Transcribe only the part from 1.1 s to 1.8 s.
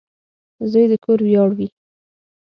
ویاړ وي.